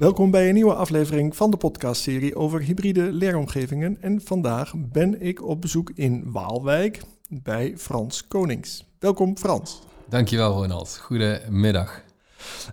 [0.00, 3.96] Welkom bij een nieuwe aflevering van de podcastserie over hybride leeromgevingen.
[4.00, 8.84] En vandaag ben ik op bezoek in Waalwijk bij Frans Konings.
[8.98, 9.82] Welkom Frans.
[10.08, 10.98] Dankjewel Ronald.
[10.98, 12.02] Goedemiddag.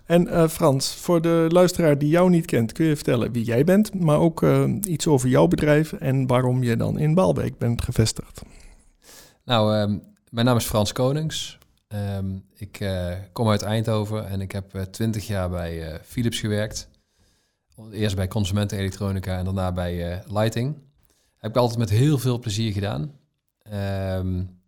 [0.04, 3.64] En uh, Frans, voor de luisteraar die jou niet kent, kun je vertellen wie jij
[3.64, 7.82] bent, maar ook uh, iets over jouw bedrijf en waarom je dan in Waalwijk bent
[7.82, 8.42] gevestigd.
[9.44, 9.98] Nou, uh,
[10.30, 11.58] mijn naam is Frans Konings.
[12.18, 16.88] Um, ik uh, kom uit Eindhoven en ik heb twintig jaar bij Philips gewerkt.
[17.86, 20.78] Eerst bij consumentenelektronica en daarna bij Lighting.
[21.36, 23.18] Heb ik altijd met heel veel plezier gedaan.
[24.18, 24.60] Um,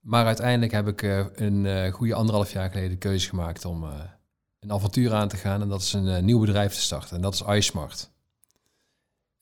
[0.00, 3.84] maar uiteindelijk heb ik uh, een uh, goede anderhalf jaar geleden de keuze gemaakt om
[4.60, 5.60] een avontuur aan te gaan.
[5.60, 7.16] En dat is een nieuw bedrijf te starten.
[7.16, 8.10] En dat is iSmart.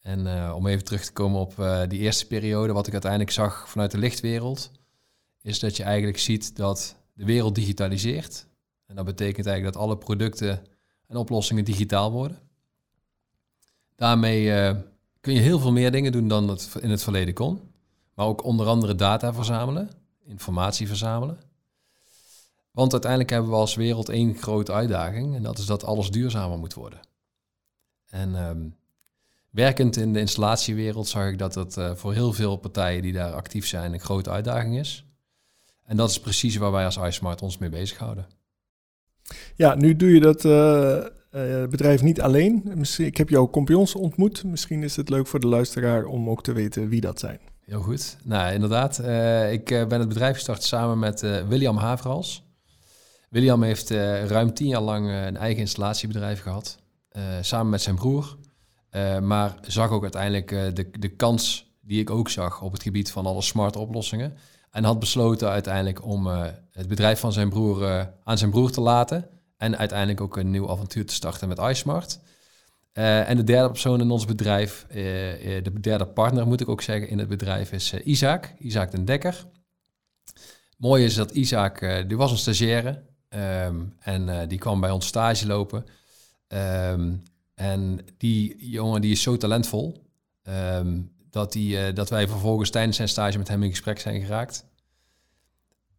[0.01, 1.55] En om even terug te komen op
[1.89, 4.71] die eerste periode, wat ik uiteindelijk zag vanuit de lichtwereld,
[5.43, 8.47] is dat je eigenlijk ziet dat de wereld digitaliseert.
[8.87, 10.63] En dat betekent eigenlijk dat alle producten
[11.07, 12.39] en oplossingen digitaal worden.
[13.99, 14.75] Daarmee
[15.21, 17.61] kun je heel veel meer dingen doen dan het in het verleden kon.
[18.15, 19.91] Maar ook onder andere data verzamelen
[20.29, 21.39] informatie verzamelen.
[22.71, 26.59] Want uiteindelijk hebben we als wereld één grote uitdaging en dat is dat alles duurzamer
[26.59, 27.01] moet worden.
[28.11, 28.77] En um,
[29.51, 33.33] werkend in de installatiewereld zag ik dat het uh, voor heel veel partijen die daar
[33.33, 35.05] actief zijn een grote uitdaging is.
[35.85, 38.27] En dat is precies waar wij als iSmart ons mee bezighouden.
[39.57, 41.05] Ja, nu doe je dat uh,
[41.39, 42.63] uh, bedrijf niet alleen.
[42.75, 44.45] Misschien, ik heb jouw compagnons ontmoet.
[44.45, 47.41] Misschien is het leuk voor de luisteraar om ook te weten wie dat zijn.
[47.65, 48.17] Heel goed.
[48.25, 49.01] Nou, inderdaad.
[49.01, 52.47] Uh, ik uh, ben het bedrijf gestart samen met William Haverhals.
[53.31, 53.91] William heeft
[54.27, 56.79] ruim tien jaar lang een eigen installatiebedrijf gehad.
[57.41, 58.37] samen met zijn broer.
[59.23, 63.27] maar zag ook uiteindelijk de, de kans die ik ook zag op het gebied van
[63.27, 64.37] alle smart oplossingen.
[64.71, 66.27] En had besloten uiteindelijk om
[66.71, 69.38] het bedrijf van zijn broer aan zijn broer te laten.
[69.59, 72.19] En uiteindelijk ook een nieuw avontuur te starten met iSmart.
[72.93, 74.95] Uh, en de derde persoon in ons bedrijf, uh,
[75.63, 79.45] de derde partner moet ik ook zeggen in het bedrijf, is Isaac, Isaac den Dekker.
[80.77, 85.47] Mooi is dat Isaac, die was een stagiaire um, en die kwam bij ons stage
[85.47, 85.85] lopen.
[86.49, 87.23] Um,
[87.55, 90.05] en die jongen die is zo talentvol
[90.43, 94.65] um, dat, die, dat wij vervolgens tijdens zijn stage met hem in gesprek zijn geraakt.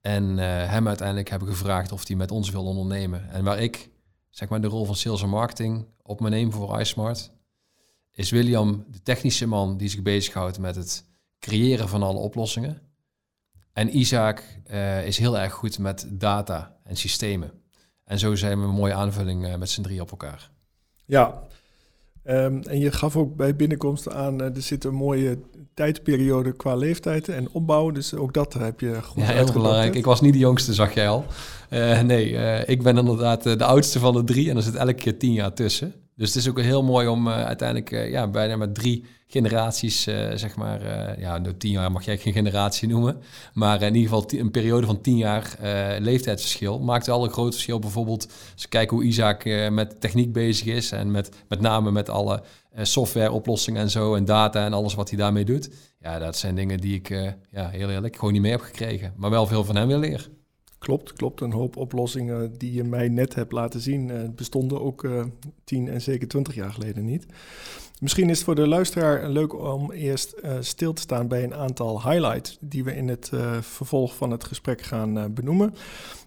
[0.01, 0.37] En
[0.67, 3.29] hem uiteindelijk hebben gevraagd of hij met ons wil ondernemen.
[3.29, 3.89] En waar ik
[4.29, 7.31] zeg maar de rol van sales en marketing op mijn neem voor iSmart,
[8.11, 11.05] is William de technische man die zich bezighoudt met het
[11.39, 12.81] creëren van alle oplossingen.
[13.73, 17.51] En Isaac uh, is heel erg goed met data en systemen.
[18.03, 20.51] En zo zijn we een mooie aanvulling uh, met z'n drie op elkaar.
[21.05, 21.43] Ja,
[22.23, 25.39] um, en je gaf ook bij binnenkomst aan, uh, er zit een mooie
[25.73, 27.91] tijdperiode qua leeftijd en opbouw.
[27.91, 29.95] Dus ook dat heb je goed Ja, heel belangrijk.
[29.95, 31.25] Ik was niet de jongste, zag jij al.
[31.69, 34.93] Uh, nee, uh, ik ben inderdaad de oudste van de drie en er zit elke
[34.93, 35.93] keer tien jaar tussen.
[36.19, 40.03] Dus het is ook heel mooi om uh, uiteindelijk ja, bijna met drie generaties,
[40.33, 40.81] zeg maar,
[41.19, 43.21] ja, door tien jaar mag jij geen generatie noemen,
[43.53, 45.55] maar in ieder geval een periode van tien jaar
[45.99, 47.79] leeftijdsverschil maakt wel een groot verschil.
[47.79, 52.09] Bijvoorbeeld als we kijken hoe Isaac met techniek bezig is en met, met name met
[52.09, 52.43] alle
[52.81, 55.69] softwareoplossingen en zo en data en alles wat hij daarmee doet.
[55.99, 57.09] Ja, dat zijn dingen die ik
[57.51, 60.38] ja, heel eerlijk gewoon niet mee heb gekregen, maar wel veel van hem wil leren.
[60.79, 61.41] Klopt, klopt.
[61.41, 65.23] Een hoop oplossingen die je mij net hebt laten zien, uh, bestonden ook uh,
[65.63, 67.25] tien en zeker twintig jaar geleden niet.
[67.99, 71.53] Misschien is het voor de luisteraar leuk om eerst uh, stil te staan bij een
[71.53, 75.73] aantal highlights die we in het vervolg van het gesprek gaan benoemen.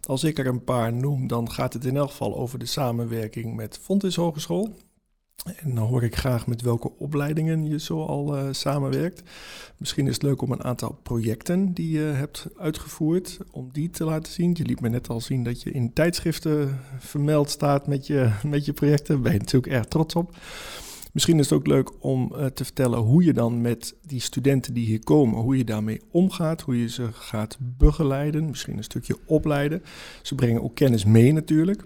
[0.07, 3.57] Als ik er een paar noem, dan gaat het in elk geval over de samenwerking
[3.57, 4.75] met Fontys Hogeschool.
[5.43, 9.23] En dan hoor ik graag met welke opleidingen je zo al uh, samenwerkt.
[9.77, 14.05] Misschien is het leuk om een aantal projecten die je hebt uitgevoerd, om die te
[14.05, 14.55] laten zien.
[14.59, 18.65] Je liet me net al zien dat je in tijdschriften vermeld staat met je, met
[18.65, 19.15] je projecten.
[19.15, 20.37] Daar ben je natuurlijk erg trots op.
[21.13, 24.75] Misschien is het ook leuk om uh, te vertellen hoe je dan met die studenten
[24.75, 29.17] die hier komen, hoe je daarmee omgaat, hoe je ze gaat begeleiden, misschien een stukje
[29.27, 29.83] opleiden.
[30.23, 31.83] Ze brengen ook kennis mee natuurlijk.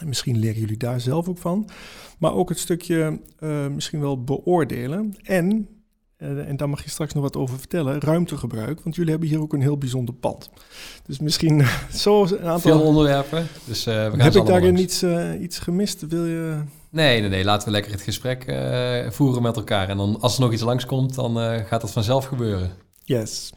[0.00, 1.68] En misschien leren jullie daar zelf ook van.
[2.18, 5.16] Maar ook het stukje uh, misschien wel beoordelen.
[5.22, 5.68] En,
[6.18, 8.80] uh, en daar mag je straks nog wat over vertellen, ruimtegebruik.
[8.82, 10.50] Want jullie hebben hier ook een heel bijzonder pand.
[11.06, 12.58] Dus misschien zo een aantal...
[12.58, 13.46] Veel onderwerpen.
[13.64, 15.04] Dus, uh, we gaan Heb ik daarin iets,
[15.40, 16.06] iets gemist?
[16.06, 16.62] Wil je...
[16.90, 17.44] Nee, nee, nee.
[17.44, 18.44] Laten we lekker het gesprek
[19.08, 19.88] voeren met elkaar.
[19.88, 21.36] En dan, als er nog iets langskomt, dan
[21.66, 22.70] gaat dat vanzelf gebeuren.
[23.04, 23.52] Yes.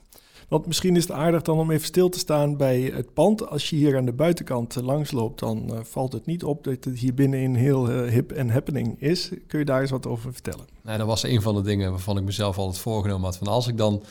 [0.51, 3.47] Want misschien is het aardig dan om even stil te staan bij het pand.
[3.47, 6.63] Als je hier aan de buitenkant uh, langs loopt, dan uh, valt het niet op
[6.63, 9.29] dat het hier binnenin heel uh, hip en happening is.
[9.47, 10.65] Kun je daar eens wat over vertellen?
[10.83, 13.37] Nou, dat was een van de dingen waarvan ik mezelf altijd voorgenomen had.
[13.37, 14.03] Van als ik dan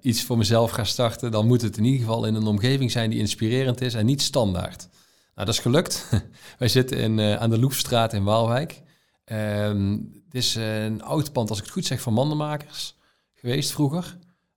[0.00, 3.10] iets voor mezelf ga starten, dan moet het in ieder geval in een omgeving zijn
[3.10, 4.88] die inspirerend is en niet standaard.
[5.34, 6.10] Nou, dat is gelukt.
[6.58, 8.82] Wij zitten in, aan de Loefstraat in Waalwijk.
[9.24, 9.92] Ehm,
[10.24, 12.96] het is een oud pand, als ik het goed zeg, van mandenmakers
[13.34, 14.16] geweest vroeger.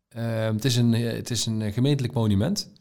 [0.10, 2.72] Ehm, het, is een, het is een gemeentelijk monument.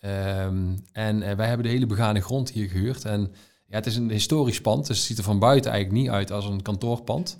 [0.00, 3.04] Ehm, en uh, wij hebben de hele begane grond hier gehuurd.
[3.04, 3.32] En
[3.66, 6.30] ja, het is een historisch pand, dus het ziet er van buiten eigenlijk niet uit
[6.30, 7.38] als een kantoorpand.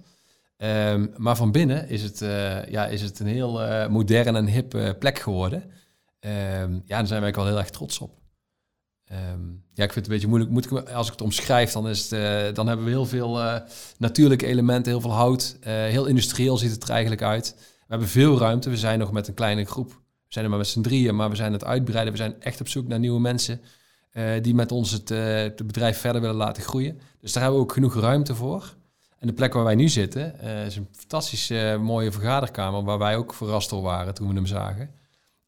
[0.57, 2.19] Um, maar van binnen is het,
[2.71, 5.63] ja, is het een heel uh, modern en hip plek geworden.
[6.21, 8.19] ja, daar zijn wij wel heel erg trots op.
[9.73, 10.51] ja, ik vind het een beetje moeilijk.
[10.51, 13.61] Moet ik, als ik het omschrijf, dan, is het, dan hebben we heel veel
[13.99, 15.57] natuurlijke elementen, heel veel hout.
[15.65, 17.57] heel industrieel ziet het er eigenlijk uit.
[17.95, 18.71] Hebben veel ruimte.
[18.71, 19.89] We zijn nog met een kleine groep.
[19.89, 22.13] We zijn er maar met z'n drieën, maar we zijn het uitbreiden.
[22.13, 23.61] We zijn echt op zoek naar nieuwe mensen
[24.13, 27.01] uh, die met ons het, uh, het, bedrijf verder willen laten groeien.
[27.21, 28.75] Dus daar hebben we ook genoeg ruimte voor.
[29.19, 33.17] En de plek waar wij nu zitten uh, is een fantastische mooie vergaderkamer waar wij
[33.17, 34.91] ook verrast door waren toen we hem zagen.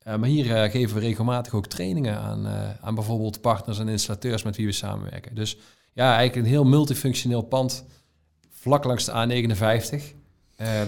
[0.05, 2.47] maar hier geven we regelmatig ook trainingen aan,
[2.81, 5.35] aan bijvoorbeeld partners en installateurs met wie we samenwerken.
[5.35, 5.57] Dus
[5.93, 7.85] ja, eigenlijk een heel multifunctioneel pand
[8.51, 10.03] vlak langs de A59.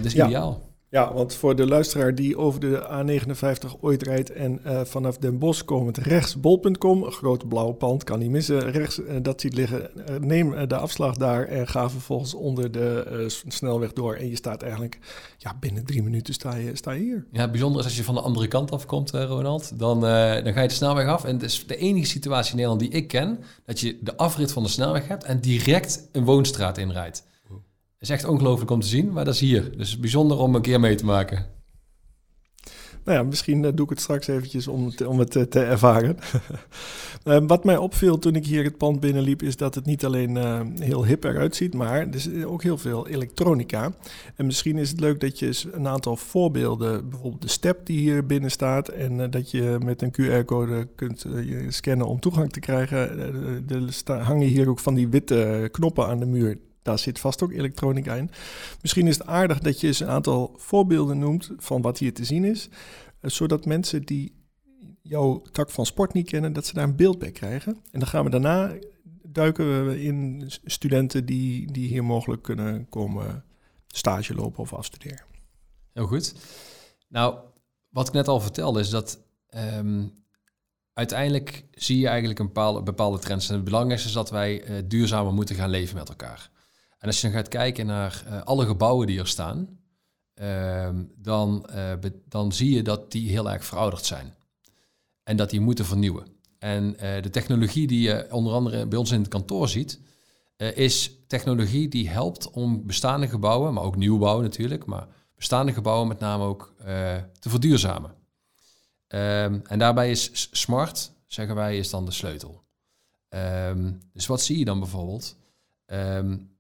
[0.03, 0.27] dus ja.
[0.27, 0.68] ideaal.
[0.91, 5.39] Ja, want voor de luisteraar die over de A59 ooit rijdt en uh, vanaf Den
[5.39, 9.55] Bosch komend rechts bol.com, een grote blauwe pand, kan niet missen, rechts uh, dat ziet
[9.55, 14.15] liggen, uh, neem de afslag daar en ga vervolgens onder de snelweg door.
[14.15, 14.99] En je staat eigenlijk,
[15.37, 17.27] ja, binnen drie minuten sta je, sta je hier.
[17.33, 20.69] Ja, bijzonder is als je van de andere kant afkomt, Ronald, dan, dan ga je
[20.69, 21.25] de snelweg af.
[21.25, 24.53] En het is de enige situatie in Nederland die ik ken, dat je de afrit
[24.53, 27.27] van de snelweg hebt en direct een woonstraat inrijdt
[27.99, 29.77] is echt ongelooflijk om te zien, maar dat is hier.
[29.77, 31.57] Dus bijzonder om een keer mee te maken.
[33.09, 35.61] Nou ja, misschien eh, doe ik het straks eventjes om het, om het eh, te
[35.61, 36.17] ervaren.
[37.25, 40.37] uh, wat mij opviel toen ik hier het pand binnenliep, is dat het niet alleen
[40.81, 43.93] heel hip eruit ziet, maar er is ook heel veel elektronica.
[44.35, 48.27] En misschien is het leuk dat je een aantal voorbeelden, bijvoorbeeld de step die hier
[48.27, 51.27] binnen staat, en dat je met een QR-code kunt
[51.69, 53.19] scannen om toegang te krijgen.
[54.07, 57.53] er hangen hier ook van die witte knoppen aan de muur daar zit vast ook
[57.53, 58.31] elektronica in.
[58.83, 62.25] Misschien is het aardig dat je eens een aantal voorbeelden noemt van wat hier te
[62.25, 62.69] zien is,
[63.21, 64.37] eh, zodat mensen die
[65.03, 67.73] jouw tak van sport niet kennen, dat ze daar een beeld bij krijgen.
[67.91, 68.73] En dan gaan we daarna
[69.33, 73.45] duiken we in studenten die, die hier mogelijk kunnen komen
[73.87, 75.25] stage lopen of afstuderen.
[75.93, 76.35] Heel goed.
[77.09, 77.39] Nou,
[77.89, 79.21] wat ik net al vertelde is dat
[79.77, 80.13] um,
[80.93, 83.49] uiteindelijk zie je eigenlijk een bepaalde, bepaalde trends.
[83.49, 86.51] En het belangrijkste is dat wij uh, duurzamer moeten gaan leven met elkaar.
[86.99, 89.79] En als je dan gaat kijken naar uh, alle gebouwen die er staan,
[90.35, 91.93] uh, dan, uh,
[92.29, 94.35] dan zie je dat die heel erg verouderd zijn.
[95.23, 96.27] En dat die moeten vernieuwen.
[96.59, 100.01] En eh, de technologie die je onder andere bij ons in het kantoor ziet,
[100.57, 106.19] is technologie die helpt om bestaande gebouwen, maar ook nieuwbouw natuurlijk, maar bestaande gebouwen met
[106.19, 106.75] name ook
[107.39, 108.11] te verduurzamen.
[109.09, 112.63] Um, en daarbij is smart, zeggen wij, is dan de sleutel.
[113.29, 115.37] Um, dus wat zie je dan bijvoorbeeld?
[115.87, 116.58] Um,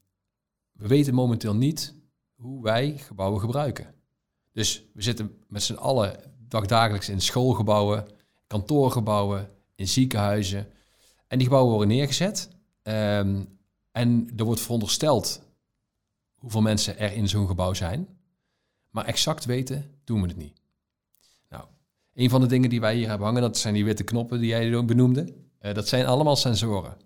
[0.78, 1.94] we weten momenteel niet
[2.34, 3.94] hoe wij gebouwen gebruiken.
[4.52, 8.06] Dus we zitten met z'n allen dagdagelijks in schoolgebouwen,
[8.46, 10.66] kantoorgebouwen, in ziekenhuizen.
[11.26, 12.48] En die gebouwen worden neergezet.
[12.82, 13.58] Um,
[13.90, 15.42] en er wordt verondersteld
[16.34, 18.08] hoeveel mensen er in zo'n gebouw zijn.
[18.90, 20.60] Maar exact weten doen we het niet.
[21.48, 21.64] Nou,
[22.14, 24.48] een van de dingen die wij hier hebben hangen, dat zijn die witte knoppen die
[24.48, 25.34] jij benoemde.
[25.60, 26.96] Uh, dat zijn allemaal sensoren.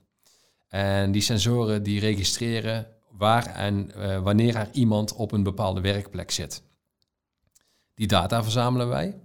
[0.69, 6.31] En die sensoren die registreren waar en uh, wanneer er iemand op een bepaalde werkplek
[6.31, 6.63] zit.
[7.95, 9.21] Die data verzamelen wij.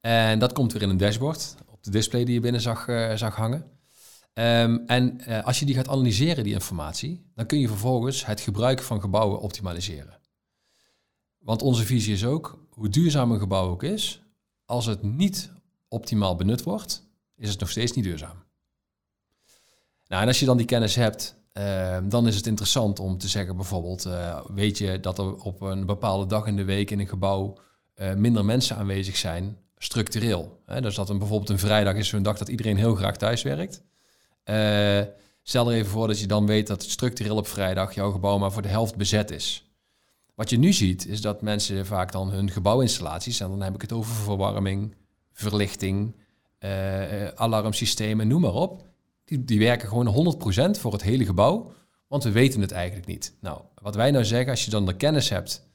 [0.00, 3.36] En dat komt weer in een dashboard op de display die je binnen zag, zag
[3.36, 3.70] hangen.
[4.34, 8.40] Um, en uh, als je die gaat analyseren, die informatie, dan kun je vervolgens het
[8.40, 10.20] gebruik van gebouwen optimaliseren.
[11.38, 14.22] Want onze visie is ook, hoe duurzaam een gebouw ook is,
[14.64, 15.50] als het niet
[15.88, 18.44] optimaal benut wordt, is het nog steeds niet duurzaam.
[20.06, 23.28] Nou, en als je dan die kennis hebt Ehm, dan is het interessant om te
[23.28, 27.00] zeggen, bijvoorbeeld, uh, weet je dat er op een bepaalde dag in de week in
[27.00, 27.58] een gebouw
[27.96, 30.60] uh, minder mensen aanwezig zijn, structureel.
[30.80, 33.82] Dus dat een, bijvoorbeeld een vrijdag is zo'n dag dat iedereen heel graag thuis werkt.
[34.44, 35.00] Uh,
[35.42, 38.52] stel er even voor dat je dan weet dat structureel op vrijdag jouw gebouw maar
[38.52, 39.70] voor de helft bezet is.
[40.34, 43.80] Wat je nu ziet, is dat mensen vaak dan hun gebouwinstallaties, en dan heb ik
[43.80, 44.94] het over verwarming,
[45.32, 46.16] verlichting,
[47.34, 48.91] alarmsystemen, noem maar op,
[49.24, 50.36] die, die werken gewoon
[50.76, 51.72] 100% voor het hele gebouw,
[52.06, 53.36] want we weten het eigenlijk niet.
[53.40, 55.70] Nou, wat wij nou zeggen, als je dan de kennis hebt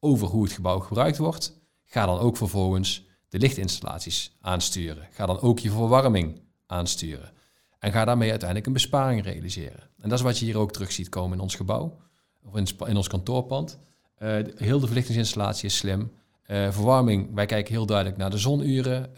[0.00, 5.08] over hoe het gebouw gebruikt wordt, ga dan ook vervolgens de lichtinstallaties aansturen.
[5.10, 7.32] Ga dan ook je verwarming aansturen.
[7.78, 9.90] En ga daarmee uiteindelijk een besparing realiseren.
[9.98, 11.96] En dat is wat je hier ook terug ziet komen in ons gebouw,
[12.42, 12.56] of
[12.88, 13.78] in, ons kantoorpand.
[14.18, 16.12] Uh, heel de verlichtingsinstallatie is slim.
[16.48, 19.10] Verwarming, wij kijken heel duidelijk naar de zonuren,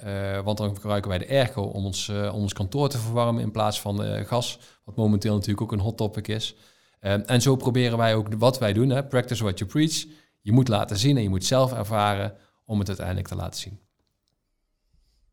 [0.45, 3.81] want dan gebruiken wij de airco om ons, om ons kantoor te verwarmen in plaats
[3.81, 6.57] van gas, wat momenteel natuurlijk ook een hot topic is.
[7.01, 10.05] en zo proberen wij ook wat wij doen, hè, practice what you preach.
[10.41, 12.35] Je moet laten zien en je moet zelf ervaren
[12.65, 13.79] om het uiteindelijk te laten zien.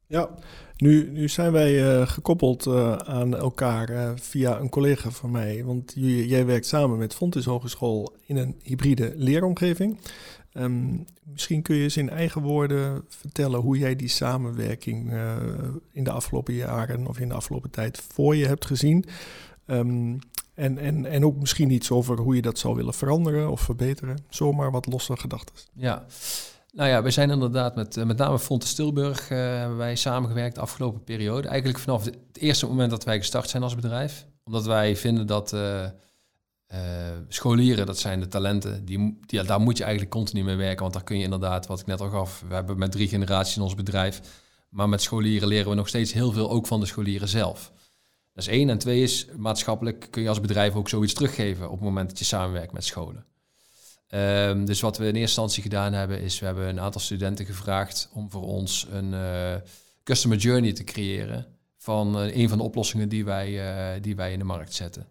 [0.08, 0.30] Ja,
[0.78, 2.68] nu, nu zijn wij gekoppeld
[3.06, 5.64] aan elkaar via een collega van mij.
[5.64, 10.00] Want jij werkt samen met Fontis Hogeschool in een hybride leeromgeving.
[10.60, 15.14] Um, misschien kun je eens in eigen woorden vertellen hoe jij die samenwerking
[15.92, 19.06] in de afgelopen jaren of in de afgelopen tijd voor je hebt gezien.
[19.66, 20.20] Um,
[20.58, 24.18] en, en, en ook misschien iets over hoe je dat zou willen veranderen of verbeteren.
[24.30, 25.56] Zomaar wat losse gedachten.
[25.74, 26.06] Ja,
[26.72, 30.56] nou ja, we zijn inderdaad met, eh, met name Fonte Stilburg uh, hebben wij samengewerkt
[30.56, 31.48] de afgelopen periode.
[31.48, 34.26] Eigenlijk vanaf het eerste moment dat wij gestart zijn als bedrijf.
[34.44, 35.56] Omdat wij vinden dat
[37.28, 40.82] scholieren, dat zijn de talenten, die, die, daar moet je eigenlijk continu mee werken.
[40.82, 43.56] Want daar kun je inderdaad, wat ik net al gaf, we hebben met drie generaties
[43.56, 44.22] in ons bedrijf.
[44.70, 47.72] Maar met scholieren leren we nog steeds heel veel, ook van de scholieren zelf.
[48.34, 48.70] Dat is één.
[48.70, 52.20] En twee is, maatschappelijk kun je als bedrijf ook zoiets teruggeven op het moment dat
[52.20, 53.26] je samenwerkt met scholen.
[54.10, 57.46] Um, dus wat we in eerste instantie gedaan hebben, is we hebben een aantal studenten
[57.46, 59.56] gevraagd om voor ons een uh,
[60.04, 61.46] customer journey te creëren
[61.78, 65.08] van uh, een van de oplossingen die wij, die wij in de markt zetten.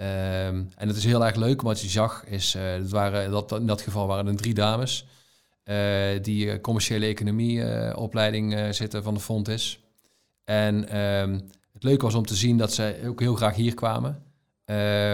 [0.00, 3.66] Um, en het is heel erg leuk, wat je zag, is, dat waren, dat, in
[3.66, 5.06] dat geval waren er drie dames
[6.22, 7.64] die commerciële economie
[7.96, 9.80] opleiding zitten van de Fontis.
[10.44, 14.22] En um, het leuke was om te zien dat zij ook heel graag hier kwamen,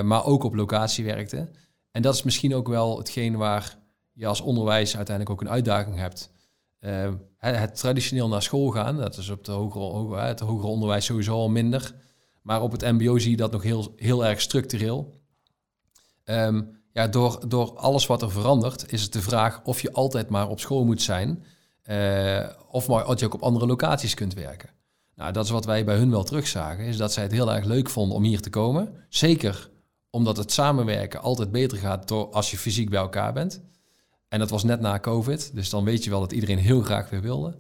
[0.07, 1.55] maar ook op locatie werkten.
[1.91, 3.77] En dat is misschien ook wel hetgeen waar
[4.13, 6.31] je als onderwijs uiteindelijk ook een uitdaging hebt.
[6.81, 9.53] Uh, het traditioneel naar school gaan, dat is op de
[10.17, 11.95] het hogere onderwijs sowieso al minder.
[12.47, 15.21] Maar op het MBO zie je dat nog heel, heel erg structureel.
[16.25, 20.29] Um, ja, door, door alles wat er verandert, is het de vraag of je altijd
[20.29, 21.45] maar op school moet zijn.
[21.85, 24.71] Uh, of maar dat je ook op andere locaties kunt werken.
[25.15, 27.65] Nou, dat is wat wij bij hun wel terugzagen, is dat zij het heel erg
[27.65, 28.95] leuk vonden om hier te komen.
[29.09, 29.71] Zeker
[30.11, 33.61] omdat het samenwerken altijd beter gaat door als je fysiek bij elkaar bent.
[34.29, 37.11] En dat was net na COVID, dus dan weet je wel dat iedereen heel graag
[37.11, 37.59] weer wilde.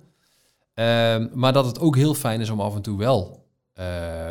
[0.74, 3.45] Ehm, maar dat het ook heel fijn is om af en toe wel
[3.78, 4.28] uh,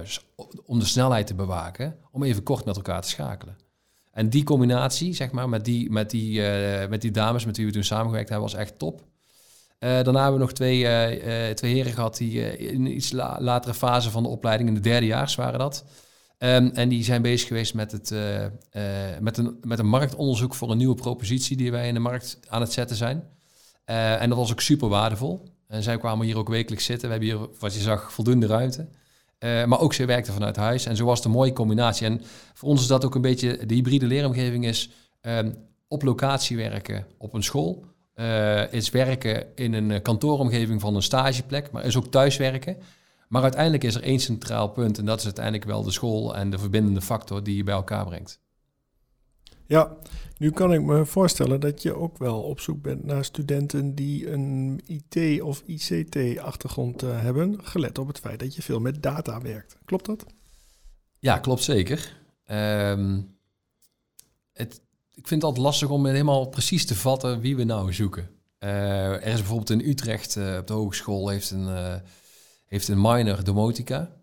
[0.66, 3.58] om de snelheid te bewaken, om even kort met elkaar te schakelen.
[4.12, 7.66] En die combinatie, zeg maar, met die, met die, uh, met die dames met wie
[7.66, 9.00] we toen samengewerkt hebben, was echt top.
[9.00, 9.06] Uh,
[9.80, 10.84] daarna hebben we nog twee,
[11.54, 15.36] twee heren gehad die in iets la latere fase van de opleiding, in de derdejaars
[15.36, 15.86] waren dat,
[16.40, 18.14] Um, en die zijn bezig geweest met, het,
[19.20, 22.62] met, een, met een marktonderzoek voor een nieuwe propositie die wij in de markt aan
[22.62, 23.24] het zetten zijn.
[23.86, 25.50] En dat was ook super waardevol.
[25.68, 27.10] En zij kwamen hier ook wekelijks zitten.
[27.10, 28.88] We hebben hier, wat je zag, voldoende ruimte.
[29.40, 30.86] Maar ook zij werkten vanuit huis.
[30.86, 32.08] En zo was het een mooie combinatie.
[32.08, 32.22] En
[32.54, 34.90] voor ons is dat ook een beetje, de hybride leeromgeving is
[35.22, 35.56] um,
[35.88, 37.86] op locatie werken op een school.
[38.72, 42.78] is werken in een kantooromgeving van een stageplek, maar is ook thuiswerken.
[43.28, 46.50] Maar uiteindelijk is er één centraal punt en dat is uiteindelijk wel de school en
[46.50, 48.40] de verbindende factor die je bij elkaar brengt.
[49.68, 49.92] Ja,
[50.38, 54.32] nu kan ik me voorstellen dat je ook wel op zoek bent naar studenten die
[54.32, 59.42] een IT- of ICT-achtergrond uh, hebben, gelet op het feit dat je veel met data
[59.42, 59.78] werkt.
[59.86, 60.26] Klopt dat?
[61.20, 62.22] Ja, klopt zeker.
[62.52, 63.38] Um,
[64.54, 64.82] het,
[65.14, 68.30] ik vind het altijd lastig om helemaal precies te vatten wie we nou zoeken.
[68.60, 72.02] Uh, er is bijvoorbeeld in Utrecht uh, op de hogeschool heeft een
[72.66, 74.16] heeft een minor domotica.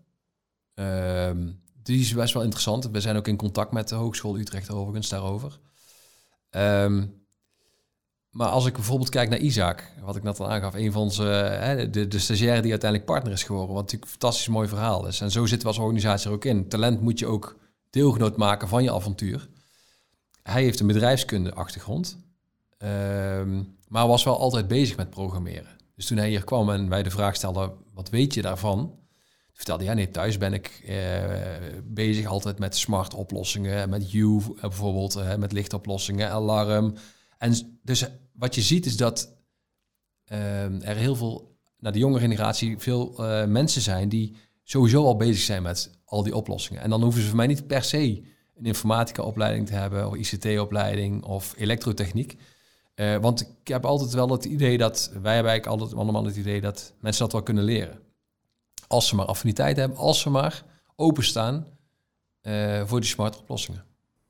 [0.73, 1.49] Ehm,
[1.83, 2.89] die is best wel interessant.
[2.91, 5.59] We zijn ook in contact met de Hogeschool Utrecht overigens daarover.
[6.55, 7.21] Um,
[8.29, 11.23] maar als ik bijvoorbeeld kijk naar Isaac, wat ik net al aangaf, een van onze,
[11.91, 15.21] de, de stagiaire die uiteindelijk partner is geworden, wat natuurlijk een fantastisch mooi verhaal is.
[15.21, 16.67] En zo zitten we als organisatie er ook in.
[16.67, 19.49] Talent moet je ook deelgenoot maken van je avontuur.
[20.43, 22.17] Hij heeft een bedrijfskunde achtergrond,
[22.77, 25.77] um, maar was wel altijd bezig met programmeren.
[25.95, 28.99] Dus toen hij hier kwam en wij de vraag stelden, wat weet je daarvan?
[29.53, 31.23] Vertelde ja, nee, thuis ben ik eh,
[31.83, 36.93] bezig altijd met smart oplossingen, met U eh, bijvoorbeeld, uh, met lichtoplossingen, alarm.
[37.37, 39.41] En dus wat je ziet is dat
[40.25, 43.15] er heel veel, naar de jonge generatie, veel
[43.47, 46.81] mensen zijn die sowieso al bezig zijn met al die oplossingen.
[46.81, 48.23] En dan hoeven ze voor mij niet per se
[48.55, 52.37] een informatica-opleiding te hebben, of ICT-opleiding of elektrotechniek.
[53.21, 56.61] Want ik heb altijd wel het idee dat, wij hebben eigenlijk altijd allemaal het idee
[56.61, 57.99] dat mensen dat wel kunnen leren.
[58.93, 60.63] Als ze maar affiniteit hebben, als ze maar
[60.95, 61.67] openstaan
[62.41, 63.85] uh, voor die smart oplossingen.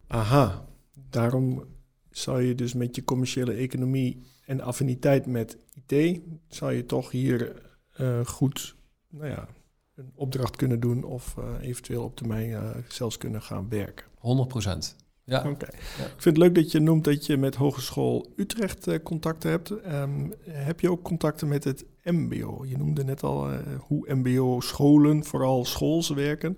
[0.07, 0.65] Aha,
[1.09, 1.63] daarom
[2.11, 7.61] zou je dus met je commerciële economie en affiniteit met IT, zou je toch hier
[7.97, 8.75] uh, goed,
[9.09, 9.47] nou ja,
[9.95, 14.05] een opdracht kunnen doen of eventueel op termijn zelfs kunnen gaan werken.
[14.17, 14.95] 100 procent.
[15.23, 15.49] Ja.
[15.49, 15.65] Oké.
[15.65, 19.69] Ik vind het leuk dat je noemt dat je met Hogeschool Utrecht uh, contacten hebt.
[19.69, 22.65] Um, heb je ook contacten met het MBO?
[22.67, 26.57] Je noemde net al uh, hoe MBO-scholen, vooral schoolse werken.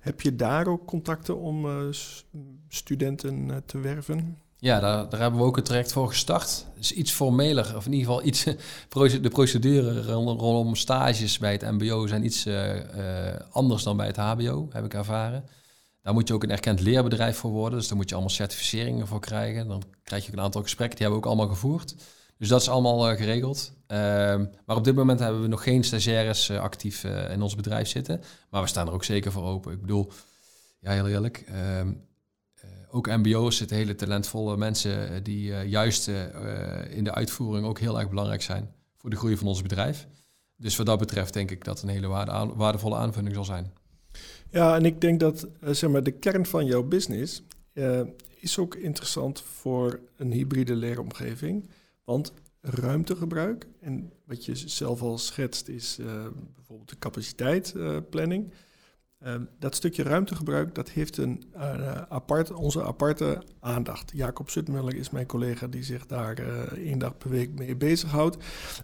[0.00, 1.92] Heb je daar ook contacten om uh,
[2.68, 4.38] studenten te werven?
[4.56, 6.66] Ja, daar, daar, hebben we ook een traject voor gestart.
[6.76, 8.44] Dus iets formeler, of in ieder geval iets.
[9.22, 12.48] de procedure rondom stages bij het MBO zijn iets
[13.50, 15.44] anders dan bij het HBO, heb ik ervaren.
[16.04, 17.78] Daar moet je ook een erkend leerbedrijf voor worden.
[17.78, 19.68] Dus daar moet je allemaal certificeringen voor krijgen.
[19.68, 21.94] Dan krijg je ook een aantal gesprekken, die hebben we ook allemaal gevoerd.
[22.38, 23.72] Dus dat is allemaal uh, geregeld.
[23.86, 27.54] Ehm, maar op dit moment hebben we nog geen stagiaires uh, actief uh, in ons
[27.54, 28.20] bedrijf zitten.
[28.50, 29.72] Maar we staan er ook zeker voor open.
[29.72, 30.10] Ik bedoel,
[30.80, 31.44] ja, heel eerlijk.
[31.46, 31.92] Ehm,
[32.90, 36.08] ook MBO's zitten hele talentvolle mensen die juist
[36.88, 40.06] in de uitvoering ook heel erg belangrijk zijn voor de groei van ons bedrijf.
[40.56, 42.06] Dus wat dat betreft denk ik dat een hele
[42.56, 43.72] waardevolle aanvulling zal zijn.
[44.50, 47.42] Ja, en ik denk dat zeg maar, de kern van jouw business
[48.40, 51.68] is ook interessant voor een hybride leeromgeving.
[52.04, 56.06] Want ruimtegebruik, en wat je zelf al schetst, is uh,
[56.54, 58.52] bijvoorbeeld de capaciteitsplanning.
[59.58, 61.44] dat stukje ruimtegebruik, dat heeft een,
[62.08, 64.12] apart, onze aparte aandacht.
[64.14, 66.38] Jacob Sutmeller is mijn collega die zich daar
[66.76, 68.36] één dag per week mee bezighoudt.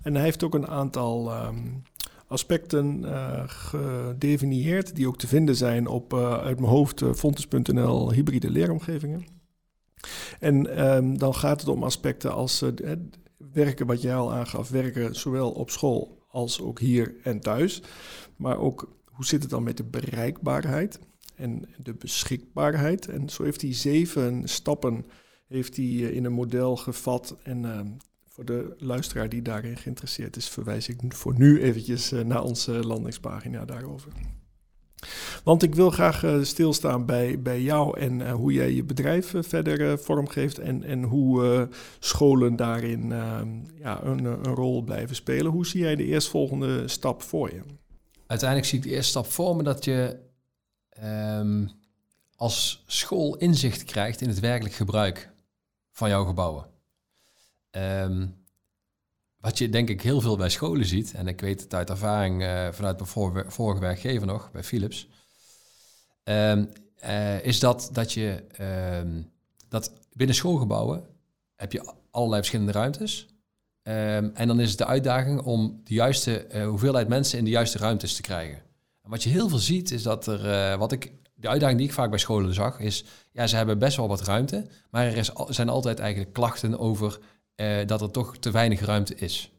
[0.02, 1.82] En hij heeft ook een aantal um,
[2.30, 8.12] aspecten uh, gedefinieerd, die ook te vinden zijn op uh, uit mijn hoofd uh, fontes.nl
[8.12, 9.39] hybride leeromgevingen.
[10.40, 12.64] En um, dan gaat het om aspecten als
[13.52, 17.82] werken, wat jij al aangaf, werken zowel op school als ook hier en thuis.
[18.36, 21.00] Maar ook hoe zit het dan met de bereikbaarheid
[21.36, 23.08] en de beschikbaarheid.
[23.08, 25.04] En zo heeft hij zeven stappen
[25.50, 27.86] heeft hij in een model gevat en ehm,
[28.28, 32.72] voor de luisteraar die daarin geïnteresseerd is, verwijs ik voor nu eventjes uh, naar onze
[32.72, 34.12] landingspagina daarover.
[35.44, 39.34] Want ik wil graag uh, stilstaan bij, bij jou en uh, hoe jij je bedrijf
[39.38, 45.52] verder vormgeeft en, en hoe scholen daarin ehm, ja, een, een, rol blijven spelen.
[45.52, 47.62] Hoe zie jij de eerstvolgende stap voor je?
[48.26, 50.18] Uiteindelijk zie ik de eerste stap voor me dat je
[51.04, 51.70] um,
[52.36, 55.30] als school inzicht krijgt in het werkelijk gebruik
[55.90, 56.66] van jouw gebouwen.
[57.70, 58.39] Um,
[59.40, 62.42] wat je denk ik heel veel bij scholen ziet, en ik weet het uit ervaring
[62.42, 65.08] uh, vanuit mijn vor vorige werkgever nog, bij Philips,
[66.24, 66.68] um,
[67.04, 68.44] uh, is dat, dat je
[69.00, 69.30] um,
[69.68, 71.04] dat binnen schoolgebouwen
[71.56, 73.28] heb je allerlei verschillende ruimtes.
[73.82, 77.50] Um, en dan is het de uitdaging om de juiste uh, hoeveelheid mensen in de
[77.50, 78.62] juiste ruimtes te krijgen.
[79.02, 81.94] En wat je heel veel ziet, is dat er, wat ik, de uitdaging die ik
[81.94, 85.68] vaak bij scholen zag, is, ja, ze hebben best wel wat ruimte, maar er zijn
[85.68, 87.18] altijd eigenlijk klachten over
[87.60, 89.52] uh, dat er toch te weinig ruimte is.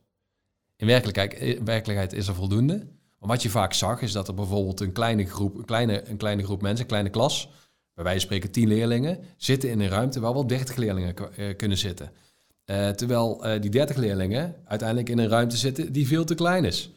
[0.76, 2.88] In werkelijkheid, in eh, werkelijkheid is er voldoende.
[3.20, 6.44] Wat je vaak zag, is dat er bijvoorbeeld een kleine groep, een kleine, een kleine
[6.44, 7.50] groep mensen, een kleine klas,
[7.94, 11.56] bij wijze van spreken tien leerlingen, zitten in een ruimte waar wel 30 leerlingen uh,
[11.56, 12.12] kunnen zitten.
[12.96, 16.92] Terwijl die 30 leerlingen uiteindelijk in een ruimte zitten die veel te klein is.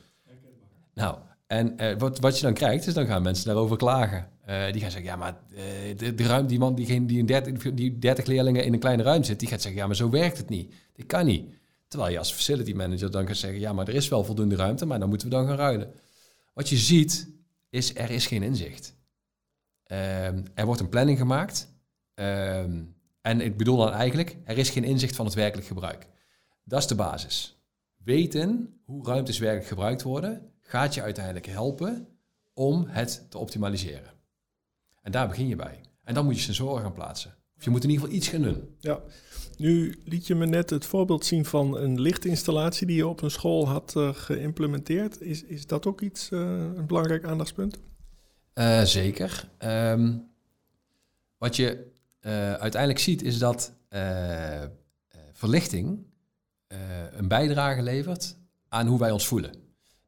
[0.95, 1.19] Nou,
[1.55, 4.29] en wat, wat je dan krijgt, is dan gaan mensen daarover klagen.
[4.49, 5.59] Uh, die gaan zeggen, ja, maar uh,
[5.97, 9.49] de, die man die, die, 30, die 30 leerlingen in een kleine ruimte zit, die
[9.49, 10.75] gaat zeggen, ja, maar zo werkt het niet.
[10.93, 11.55] Dit kan niet.
[11.89, 14.87] Terwijl je als facility manager dan gaat zeggen, ja, maar er is wel voldoende ruimte,
[14.87, 15.93] maar dan moeten we dan gaan ruilen.
[16.55, 17.29] Wat je ziet,
[17.71, 18.95] is er is geen inzicht.
[19.87, 21.69] Um, er wordt een planning gemaakt.
[22.15, 26.07] Um, en ik bedoel dan eigenlijk, er is geen inzicht van het werkelijk gebruik.
[26.65, 27.59] Dat is de basis.
[27.97, 32.09] Weten hoe ruimtes werkelijk gebruikt worden, gaat je uiteindelijk helpen
[32.53, 34.13] om het te optimaliseren.
[35.03, 35.81] En daar begin je bij.
[36.03, 37.35] En dan moet je sensoren gaan plaatsen.
[37.57, 38.77] Of je moet in ieder geval iets gaan doen.
[38.79, 39.01] Ja,
[39.57, 43.31] nu liet je me net het voorbeeld zien van een lichtinstallatie die je op een
[43.31, 45.21] school had uh, geïmplementeerd.
[45.21, 47.79] Is, is dat ook iets, uh, een belangrijk aandachtspunt?
[48.55, 49.49] Uh, zeker.
[49.59, 50.33] Um,
[51.39, 51.93] wat je
[52.59, 53.73] uiteindelijk ziet is dat
[55.33, 56.07] verlichting
[57.13, 58.37] een bijdrage levert
[58.69, 59.64] aan hoe wij ons voelen.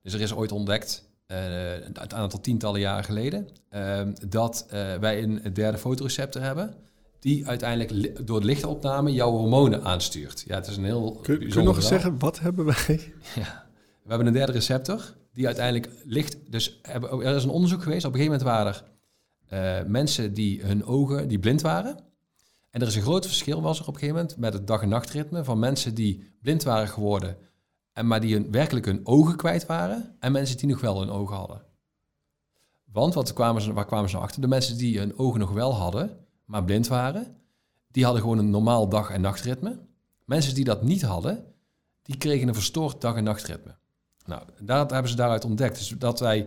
[0.07, 5.53] Dus er is ooit ontdekt een aantal tientallen jaren geleden, uh, dat uh, wij een
[5.53, 6.75] derde fotoreceptor hebben,
[7.21, 10.45] die uiteindelijk door de lichtopname jouw hormonen aanstuurt.
[10.47, 13.13] Ja, het is een heel Kun, kun je nog eens zeggen, wat hebben wij?
[13.35, 13.67] Ja,
[14.03, 16.37] we hebben een derde receptor, die uiteindelijk licht...
[16.49, 18.85] Dus er is een onderzoek geweest, op een gegeven moment waren
[19.49, 21.99] er uh, mensen die hun ogen, die blind waren.
[22.71, 24.83] En er is een groot verschil, was er op een gegeven moment, met het dag-
[24.83, 27.37] en nachtritme van mensen die blind waren geworden
[27.97, 31.11] en maar die hun, werkelijk hun ogen kwijt waren en mensen die nog wel hun
[31.11, 31.63] ogen hadden.
[32.93, 34.41] Want wat kwamen ze, waar kwamen ze achter?
[34.41, 37.37] De mensen die hun ogen nog wel hadden, maar blind waren,
[37.91, 39.79] die hadden gewoon een normaal dag- en nachtritme.
[40.25, 41.45] Mensen die dat niet hadden,
[42.03, 43.75] die kregen een verstoord dag- en nachtritme.
[44.25, 45.79] Nou, dat hebben ze daaruit ontdekt.
[45.79, 46.47] Dus dat wij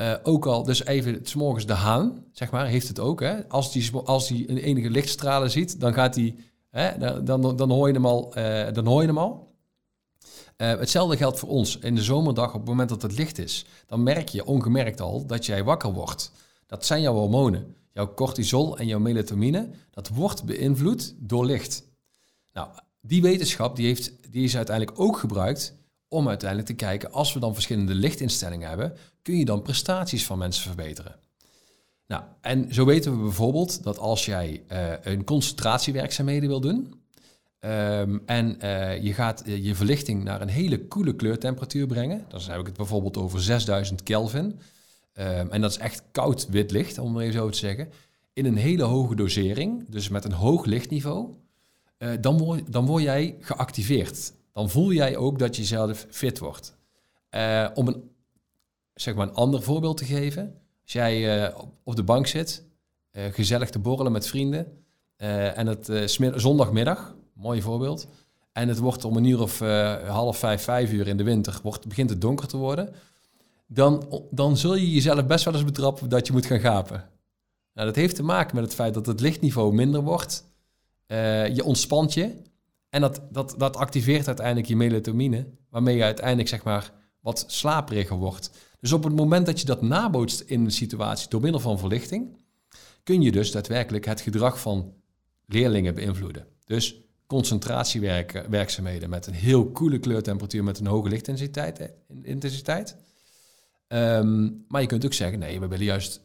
[0.00, 3.20] uh, ook al, dus even, s morgens de haan, zeg maar, heeft het ook.
[3.20, 3.48] Hè?
[3.48, 6.36] Als die, als die een enige lichtstralen ziet, dan gaat hij,
[6.70, 8.38] hè, dan, dan, hoor je hem al.
[8.38, 9.47] Uh, dan hoor je hem al.
[10.58, 11.78] Uh, hetzelfde geldt voor ons.
[11.78, 15.26] In de zomerdag, op het moment dat het licht is, dan merk je ongemerkt al
[15.26, 16.32] dat jij wakker wordt.
[16.66, 17.76] Dat zijn jouw hormonen.
[17.92, 21.84] Jouw cortisol en jouw melatonine, dat wordt beïnvloed door licht.
[22.52, 22.68] Nou,
[23.00, 25.74] die wetenschap die heeft, die is uiteindelijk ook gebruikt
[26.08, 30.38] om uiteindelijk te kijken, als we dan verschillende lichtinstellingen hebben, kun je dan prestaties van
[30.38, 31.16] mensen verbeteren.
[32.06, 36.97] Nou, en zo weten we bijvoorbeeld dat als jij uh, een concentratiewerkzaamheden wil doen,
[37.60, 42.40] um, en uh, je gaat uh, je verlichting naar een hele koele kleurtemperatuur brengen, dan
[42.40, 46.98] heb ik het bijvoorbeeld over 6000 Kelvin, um, en dat is echt koud wit licht,
[46.98, 47.88] om het even zo te zeggen,
[48.32, 51.34] in een hele hoge dosering, dus met een hoog lichtniveau,
[52.20, 56.76] dan, word, dan word jij geactiveerd dan voel jij ook dat je zelf fit wordt.
[57.74, 58.10] Om een,
[58.94, 60.60] zeg maar een ander voorbeeld te geven.
[60.82, 61.52] Als jij
[61.84, 62.64] op de bank zit,
[63.12, 64.84] gezellig te borrelen met vrienden.
[65.16, 65.90] en het
[66.34, 68.08] zondagmiddag, mooi voorbeeld.
[68.52, 69.58] En het wordt om een uur of
[70.06, 72.94] half vijf, vijf uur in de winter, wordt, begint het donker te worden.
[73.66, 77.04] Dan, dan zul je jezelf best wel eens betrappen dat je moet gaan gapen.
[77.74, 80.44] Nou, dat heeft te maken met het feit dat het lichtniveau minder wordt.
[81.52, 82.34] je ontspant je.
[82.90, 88.16] En dat, dat, dat activeert uiteindelijk je melatonine, waarmee je uiteindelijk zeg maar wat slaperiger
[88.16, 88.50] wordt.
[88.80, 92.36] Dus op het moment dat je dat nabootst in een situatie door middel van verlichting,
[93.02, 94.92] kun je dus daadwerkelijk het gedrag van
[95.46, 96.46] leerlingen beïnvloeden.
[96.64, 101.90] Dus concentratiewerkzaamheden met een heel koele kleurtemperatuur met een hoge lichtintensiteit.
[102.22, 102.96] Intensiteit.
[103.88, 106.20] Um, maar je kunt ook zeggen, nee, we willen juist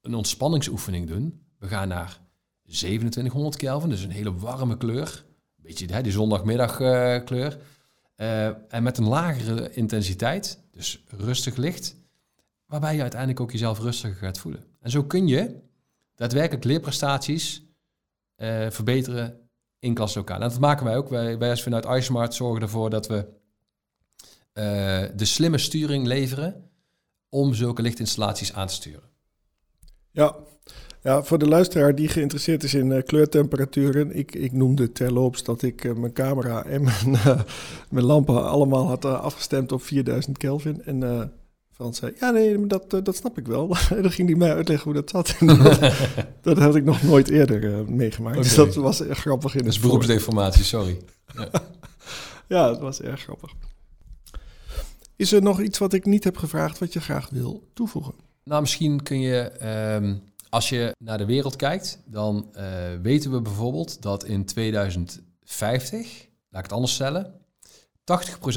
[0.00, 1.46] een ontspanningsoefening doen.
[1.58, 2.20] We gaan naar
[2.66, 5.24] 2700 Kelvin, dus een hele warme kleur
[5.62, 7.58] beetje hè, die zondagmiddagkleur.
[8.16, 11.96] Uh, en met een lagere intensiteit, dus rustig licht,
[12.66, 14.64] waarbij je uiteindelijk ook jezelf rustiger gaat voelen.
[14.80, 15.60] En zo kun je
[16.14, 17.62] daadwerkelijk leerprestaties
[18.36, 19.41] uh, verbeteren
[19.82, 20.40] in klaslokaal.
[20.40, 21.08] En dat maken wij ook.
[21.08, 26.70] Wij, wij als vanuit iSmart zorgen ervoor dat we uh, de slimme sturing leveren
[27.28, 29.10] om zulke lichtinstallaties aan te sturen.
[30.10, 30.36] Ja,
[31.02, 34.16] ja, voor de luisteraar die geïnteresseerd is in uh, kleurtemperaturen.
[34.16, 37.18] Ik, ik noemde terloops dat ik uh, mijn camera en mijn,
[37.90, 40.82] mijn lampen allemaal had afgestemd op 4000 Kelvin.
[40.82, 41.32] En
[41.82, 43.76] Frans zei, ja nee, dat, dat snap ik wel.
[43.96, 45.34] en dan ging hij mij uitleggen hoe dat zat.
[45.62, 45.92] dat,
[46.40, 48.36] dat had ik nog nooit eerder meegemaakt.
[48.36, 48.48] Okay.
[48.48, 49.54] Dus dat was erg grappig.
[49.54, 50.98] In dus beroepsdeformatie, sorry.
[51.34, 51.48] Ja.
[52.56, 53.52] ja, het was erg grappig.
[55.16, 58.14] Is er nog iets wat ik niet heb gevraagd wat je graag wil toevoegen?
[58.44, 59.52] Nou, misschien kun je...
[59.96, 62.62] Um als je naar de wereld kijkt, dan uh,
[63.02, 67.34] weten we bijvoorbeeld dat in 2050, laat ik het anders stellen,
[67.94, 68.04] 80%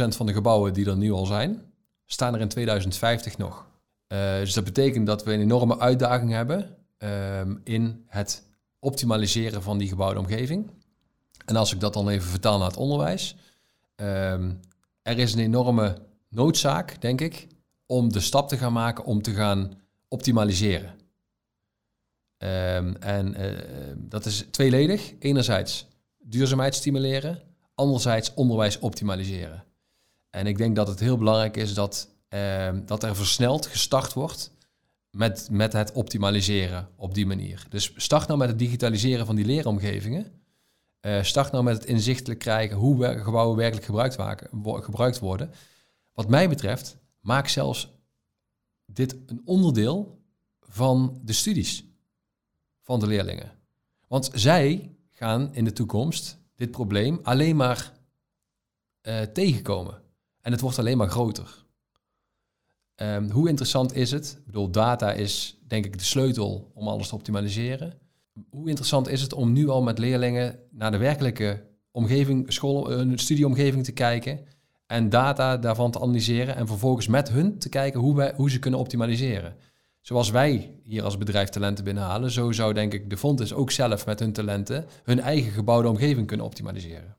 [0.07, 1.61] van de gebouwen die er nu al zijn,
[2.05, 3.67] staan er in 2050 nog.
[4.07, 8.43] Uh, dus dat betekent dat we een enorme uitdaging hebben um, in het
[8.79, 10.69] optimaliseren van die gebouwde omgeving.
[11.45, 13.35] En als ik dat dan even vertaal naar het onderwijs,
[13.95, 14.59] um,
[15.01, 15.97] er is een enorme
[16.29, 17.47] noodzaak, denk ik,
[17.85, 19.73] om de stap te gaan maken om te gaan
[20.07, 20.95] optimaliseren.
[22.37, 23.51] Um, en uh,
[23.95, 25.13] dat is tweeledig.
[25.19, 25.87] Enerzijds
[26.17, 27.41] duurzaamheid stimuleren,
[27.75, 29.63] anderzijds onderwijs optimaliseren.
[30.35, 34.51] En ik denk dat het heel belangrijk is dat, uh, dat er versneld gestart wordt
[35.09, 37.65] met, met het optimaliseren op die manier.
[37.69, 40.31] Dus start nou met het digitaliseren van die leeromgevingen.
[41.01, 44.15] Uh, start nou met het inzichtelijk krijgen hoe gebouwen werkelijk gebruikt,
[44.85, 45.51] gebruikt worden.
[46.13, 47.93] Wat mij betreft, maak zelfs
[48.85, 50.21] dit een onderdeel
[50.59, 51.83] van de studies
[52.81, 53.51] van de leerlingen.
[54.07, 57.93] Want zij gaan in de toekomst dit probleem alleen maar
[59.01, 60.03] uh, tegenkomen.
[60.45, 61.65] En het wordt alleen maar groter.
[62.95, 64.35] Um, hoe interessant is het?
[64.39, 67.93] Ik bedoel, data is denk ik de sleutel om alles te optimaliseren.
[68.49, 73.19] Hoe interessant is het om nu al met leerlingen naar de werkelijke omgeving, school, een
[73.19, 74.39] studieomgeving te kijken
[74.87, 78.59] en data daarvan te analyseren en vervolgens met hun te kijken hoe, wij, hoe ze
[78.59, 79.55] kunnen optimaliseren
[80.01, 84.05] zoals wij hier als bedrijf talenten binnenhalen, zo zou denk ik de Fontes ook zelf
[84.05, 87.15] met hun talenten hun eigen gebouwde omgeving kunnen optimaliseren.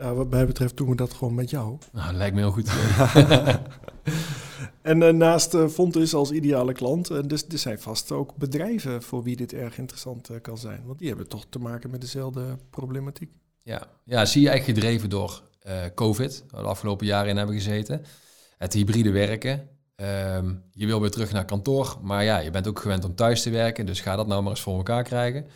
[0.00, 1.78] Ja, wat mij betreft doen we dat gewoon met jou.
[1.92, 2.70] Nou, lijkt me heel goed.
[4.82, 9.22] en uh, naast uh, als ideale klant, uh, dus, er zijn vast ook bedrijven voor
[9.22, 10.82] wie dit erg interessant kan zijn.
[10.86, 13.30] Want die hebben toch te maken met dezelfde problematiek.
[13.62, 15.42] Ja, ja zie je eigenlijk gedreven door
[15.94, 18.04] COVID, waar we de afgelopen jaren in hebben gezeten.
[18.58, 19.68] Het hybride werken,
[20.00, 23.42] Ehm, je wil weer terug naar kantoor, maar ja, je bent ook gewend om thuis
[23.42, 25.46] te werken, dus ga dat nou maar eens voor elkaar krijgen.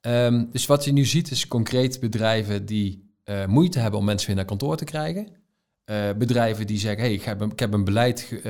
[0.00, 4.26] Ehm, dus wat je nu ziet is concreet bedrijven die uh, moeite hebben om mensen
[4.26, 5.28] weer naar kantoor te krijgen.
[5.84, 8.42] eh, bedrijven die zeggen, hey, ik, heb een, ik heb een beleid uh,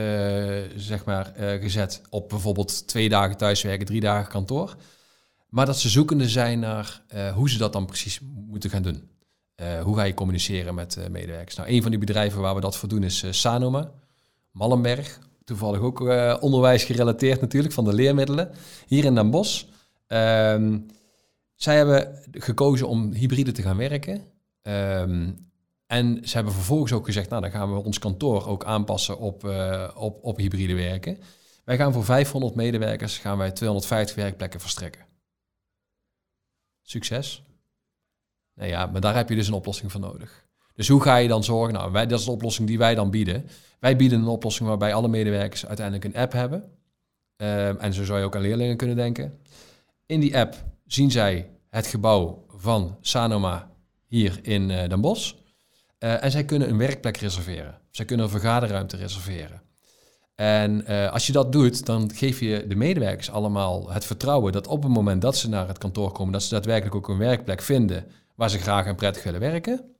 [0.76, 4.76] zeg maar, gezet op bijvoorbeeld twee dagen thuiswerken, drie dagen kantoor.
[5.48, 7.02] Maar dat ze zoekende zijn naar
[7.34, 9.08] hoe ze dat dan precies moeten gaan doen.
[9.82, 11.56] hoe ga je communiceren met medewerkers?
[11.56, 13.90] Nou, een van die bedrijven waar we dat voor doen is Sanoma,
[14.52, 15.18] Mallenberg.
[15.44, 16.00] Toevallig ook
[16.40, 18.50] onderwijs gerelateerd natuurlijk, van de leermiddelen.
[18.86, 19.64] Hier in Den Bosch.
[20.06, 20.78] Ehm,
[21.54, 24.22] zij hebben gekozen om hybride te gaan werken.
[24.68, 25.46] Um,
[25.86, 29.44] en ze hebben vervolgens ook gezegd, nou dan gaan we ons kantoor ook aanpassen op,
[29.44, 31.18] uh, op, op hybride werken.
[31.64, 35.06] Wij gaan voor 500 medewerkers gaan wij 250 werkplekken verstrekken.
[36.82, 37.42] Succes.
[38.54, 40.46] Nou ja, maar daar heb je dus een oplossing voor nodig.
[40.74, 41.74] Dus hoe ga je dan zorgen?
[41.74, 43.46] Nou, wij, dat is de oplossing die wij dan bieden.
[43.78, 46.72] Wij bieden een oplossing waarbij alle medewerkers uiteindelijk een app hebben.
[47.36, 49.38] Uh, en zo zou je ook aan leerlingen kunnen denken.
[50.06, 53.70] In die app zien zij het gebouw van Sanoma
[54.08, 55.32] hier in uh, Den Bosch.
[55.98, 57.78] Uh, en zij kunnen een werkplek reserveren.
[57.90, 59.62] Zij kunnen een vergaderruimte reserveren.
[60.34, 64.66] En uh, als je dat doet, dan geef je de medewerkers allemaal het vertrouwen dat
[64.66, 67.62] op het moment dat ze naar het kantoor komen, dat ze daadwerkelijk ook een werkplek
[67.62, 69.94] vinden waar ze graag en prettig willen werken.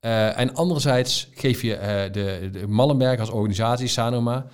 [0.00, 4.46] En anderzijds geef je de, de Mallenberg als organisatie, Sanoma,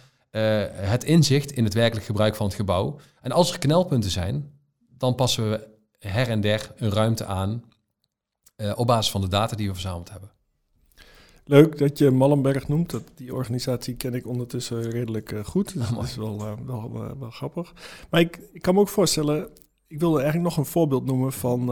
[0.72, 2.98] het inzicht in het werkelijk gebruik van het gebouw.
[3.20, 4.50] En als er knelpunten zijn,
[4.98, 5.68] dan passen we
[5.98, 7.64] her en der een ruimte aan
[8.74, 10.30] op basis van de data die we verzameld hebben.
[11.44, 12.90] Leuk dat je Mallenberg noemt.
[12.90, 15.74] Dat, die organisatie ken ik ondertussen redelijk uh, goed.
[15.74, 17.72] Dus dat is wel, uh, wel, uh, wel, grappig.
[18.10, 19.48] Maar ik, ik, kan me ook voorstellen...
[19.86, 21.70] Ik wilde eigenlijk nog een voorbeeld noemen van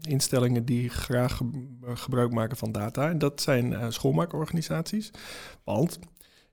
[0.00, 1.40] instellingen die graag
[1.82, 3.08] gebruik maken van data.
[3.08, 5.10] En dat zijn schoonmaakorganisaties.
[5.64, 5.98] Want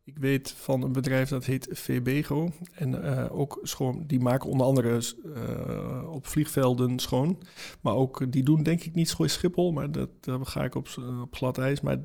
[0.06, 2.52] ik weet van een bedrijf dat heet VBGO.
[2.74, 5.02] En ook schoon, die maken onder andere
[6.08, 7.41] op vliegvelden schoon.
[7.82, 10.10] Maar ook, die doen denk ik niet schoon Schiphol, maar dat,
[10.41, 10.88] ga ik op,
[11.22, 11.82] op glad ijs.
[11.82, 11.98] Maar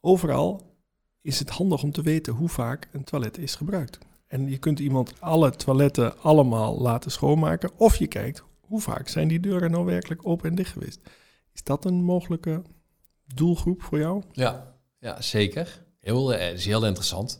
[0.00, 0.74] overal
[1.20, 3.98] is het handig om te weten hoe vaak een toilet is gebruikt.
[4.26, 7.70] En je kunt iemand alle toiletten allemaal laten schoonmaken.
[7.76, 11.00] Of je kijkt hoe vaak zijn die deuren nou werkelijk open en dicht geweest.
[11.52, 12.62] Is dat een mogelijke
[13.34, 14.22] doelgroep voor jou?
[14.32, 15.85] Ja, ja zeker.
[16.06, 17.38] Heel, het is heel interessant.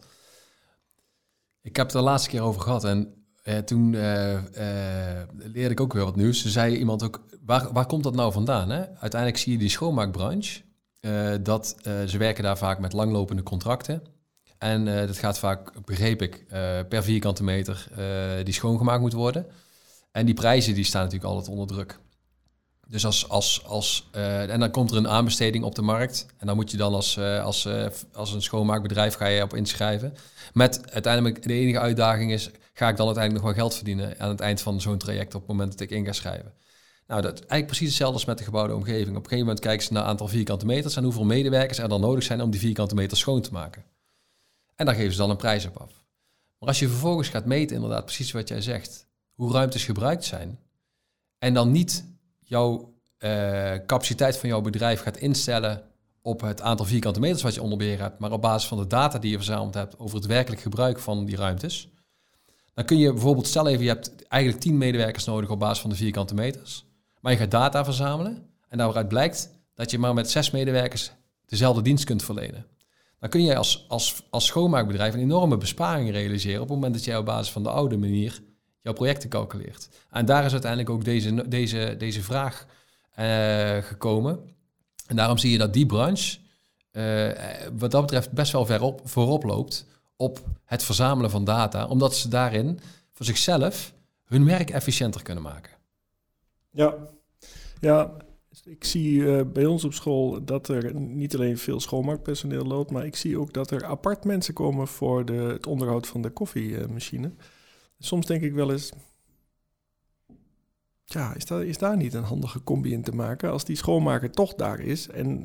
[1.62, 4.40] Ik heb het de laatste keer over gehad en uh, toen uh,
[5.37, 6.42] leerde ik ook weer wat nieuws.
[6.42, 8.70] Ze zei iemand ook, waar, waar komt dat nou vandaan?
[8.70, 8.88] Hè?
[8.88, 10.61] Uiteindelijk zie je die schoonmaakbranche,
[11.42, 11.76] dat
[12.07, 14.02] ze werken daar vaak met langlopende contracten.
[14.59, 16.46] En dat gaat vaak, begreep ik,
[16.88, 17.88] per vierkante meter
[18.44, 19.46] die schoongemaakt moet worden.
[20.12, 21.98] En die prijzen die staan natuurlijk altijd onder druk.
[22.88, 26.27] Dus als, als, als en dan komt er een aanbesteding op de markt.
[26.38, 27.68] En dan moet je dan als, als,
[28.12, 30.14] als een schoonmaakbedrijf ga je op inschrijven.
[30.53, 34.29] Met uiteindelijk de enige uitdaging is, ga ik dan uiteindelijk nog wel geld verdienen aan
[34.29, 36.53] het eind van zo'n traject op het moment dat ik in ga schrijven.
[37.07, 39.09] Nou, dat is eigenlijk precies hetzelfde als met de gebouwde omgeving.
[39.09, 41.88] Op een gegeven moment kijken ze naar het aantal vierkante meters en hoeveel medewerkers er
[41.88, 43.85] dan nodig zijn om die vierkante meters schoon te maken.
[44.75, 46.05] En daar geven ze dan een prijs op af.
[46.59, 50.59] Maar als je vervolgens gaat meten, inderdaad, precies wat jij zegt, hoe ruimtes gebruikt zijn,
[51.38, 52.05] en dan niet
[52.48, 55.82] jouw uh, capaciteit van jouw bedrijf gaat instellen
[56.22, 58.87] op het aantal vierkante meters wat je onder beheer hebt, maar op basis van de
[58.87, 61.88] data die je verzameld hebt over het werkelijk gebruik van die ruimtes,
[62.74, 65.90] dan kun je bijvoorbeeld, stel even, je hebt eigenlijk 10 medewerkers nodig op basis van
[65.90, 66.85] de vierkante meters.
[67.20, 71.12] Maar je gaat data verzamelen en daaruit blijkt dat je maar met zes medewerkers
[71.46, 72.66] dezelfde dienst kunt verlenen.
[73.20, 77.04] Dan kun je als, als, als schoonmaakbedrijf een enorme besparing realiseren op het moment dat
[77.04, 78.42] jij op basis van de oude manier
[78.87, 79.88] jouw projecten calculeert.
[80.11, 82.66] En daar is uiteindelijk ook deze, deze, deze vraag
[83.18, 84.40] uh, gekomen.
[85.07, 86.38] En daarom zie je dat die branche,
[86.92, 87.31] uh,
[87.79, 92.16] wat dat betreft, best wel ver op, voorop loopt op het verzamelen van data, omdat
[92.16, 92.79] ze daarin
[93.12, 93.92] voor zichzelf
[94.25, 95.72] hun werk efficiënter kunnen maken.
[96.70, 96.94] Ja,
[97.81, 98.12] ja
[98.64, 103.07] ik zie uh, bij ons op school dat er niet alleen veel schoonmaakpersoneel loopt, maar
[103.07, 107.33] ik zie ook dat er apart mensen komen voor de, het onderhoud van de koffiemachine.
[107.98, 108.92] Soms denk ik wel eens,
[111.04, 113.50] ja, is, daar, is daar niet een handige combi in te maken?
[113.50, 115.42] Als die schoonmaker toch daar is en,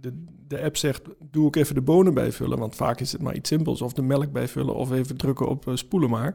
[0.00, 3.34] de, de app zegt, doe ik even de bonen bijvullen, want vaak is het maar
[3.34, 6.34] iets simpels, of de melk bijvullen of even drukken op uh, spoelen maar.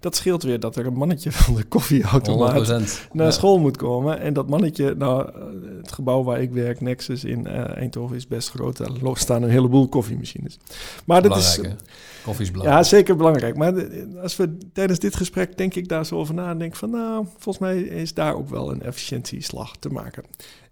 [0.00, 4.20] Dat scheelt weer dat er een mannetje van de koffieautomaat naar school moet komen.
[4.20, 5.30] En dat mannetje, nou,
[5.76, 8.76] het gebouw waar ik werk, Nexus in uh, Eindhoven, is best groot.
[8.76, 10.58] Daar staan een heleboel koffiemachines.
[11.04, 11.60] Maar dat is...
[12.24, 12.84] Koffie is belangrijk.
[12.84, 13.56] Ja, zeker belangrijk.
[13.56, 13.72] Maar
[14.22, 17.26] als we tijdens dit gesprek denk ik daar zo over na en denk van, nou,
[17.36, 20.24] volgens mij is daar ook wel een efficiëntieslag te maken.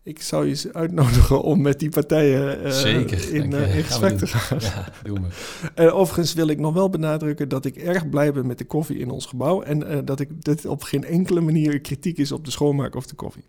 [0.07, 4.27] Ik zou je uitnodigen om met die partijen uh, Zeker, in, uh, in gesprek te
[4.27, 4.59] gaan.
[4.61, 5.85] Ja, doen we.
[5.85, 8.99] Uh, overigens wil ik nog wel benadrukken dat ik erg blij ben met de koffie
[8.99, 9.63] in ons gebouw.
[9.63, 13.15] En dat ik dit op geen enkele manier kritiek is op de schoonmaak of de
[13.15, 13.45] koffie.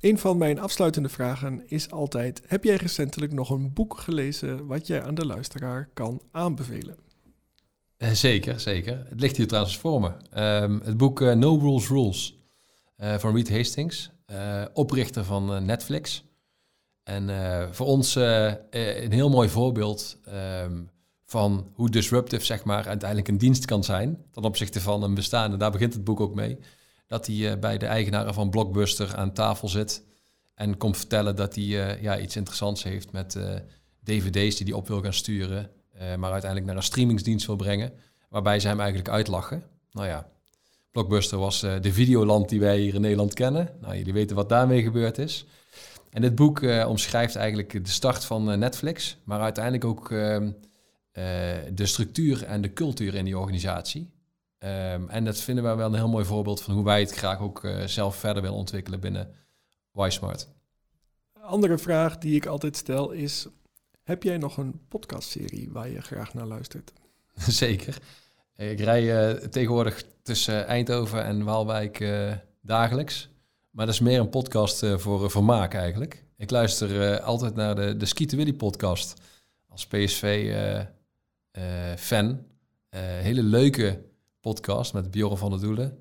[0.00, 4.86] Een van mijn afsluitende vragen is altijd: heb jij recentelijk nog een boek gelezen wat
[4.86, 6.96] jij aan de luisteraar kan aanbevelen?
[7.96, 9.06] Eh, zeker, zeker.
[9.08, 10.12] Het ligt hier trouwens voor me.
[10.30, 12.38] Ehm, het boek No Rules Rules
[13.18, 14.10] van Reed Hastings,
[14.72, 16.24] oprichter van Netflix.
[17.02, 17.28] En
[17.74, 20.18] voor ons een heel mooi voorbeeld
[20.62, 20.90] um,
[21.24, 25.56] van hoe disruptive zeg maar, uiteindelijk een dienst kan zijn ten opzichte van een bestaande.
[25.56, 26.58] Daar begint het boek ook mee.
[27.06, 30.04] Dat hij bij de eigenaren van Blockbuster aan tafel zit
[30.54, 33.36] en komt vertellen dat hij ja, iets interessants heeft met
[34.04, 35.70] dvd's die hij op wil gaan sturen.
[35.92, 37.92] Eh, maar uiteindelijk naar een streamingsdienst wil brengen,
[38.28, 39.62] waarbij ze hem eigenlijk uitlachen.
[39.92, 40.28] Nou ja,
[40.90, 43.70] Blockbuster was uh, de videoland die wij hier in Nederland kennen.
[43.80, 45.46] Nou, jullie weten wat daarmee gebeurd is.
[46.10, 50.50] En dit boek uh, omschrijft eigenlijk de start van Netflix, maar uiteindelijk ook ehm,
[51.74, 54.10] de structuur en de cultuur in die organisatie.
[54.58, 57.40] Um, en dat vinden wij wel een heel mooi voorbeeld van hoe wij het graag
[57.40, 59.34] ook zelf verder willen ontwikkelen binnen
[59.94, 60.48] YSmart.
[61.40, 63.46] Andere vraag die ik altijd stel is:
[64.02, 66.92] heb jij nog een podcastserie waar je graag naar luistert?
[67.62, 67.98] Zeker.
[68.56, 73.28] Ik rij tegenwoordig tussen Eindhoven en Waalwijk uh, dagelijks.
[73.70, 76.24] Maar dat is meer een podcast uh, voor vermaak eigenlijk.
[76.36, 79.20] Ik luister altijd naar de, de Skieten Willy podcast.
[79.68, 80.86] Als PSV-fan.
[82.96, 84.02] hele leuke
[84.40, 85.98] podcast met Bjorn van der Doelen.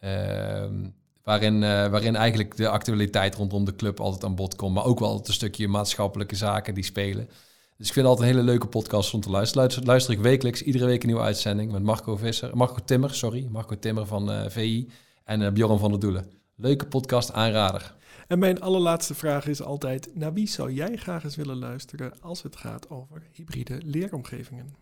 [0.00, 0.88] Ehm,
[1.22, 4.74] waarin, waarin eigenlijk de actualiteit rondom de club altijd aan bod komt.
[4.74, 7.28] Maar ook wel een stukje maatschappelijke zaken die spelen.
[7.76, 9.62] Dus ik vind het altijd een hele leuke podcast om te luisteren.
[9.62, 13.46] Luister, luister ik wekelijks, iedere week een nieuwe uitzending met Marco Visser, Marco Timmer, sorry,
[13.50, 14.90] Marco Timmer van uh, eh, VI
[15.24, 16.30] en uh, Bjorn van der Doelen.
[16.54, 17.94] Leuke podcast, aanrader.
[18.28, 22.42] En mijn allerlaatste vraag is altijd, naar wie zou jij graag eens willen luisteren als
[22.42, 24.74] het gaat over hybride leeromgevingen?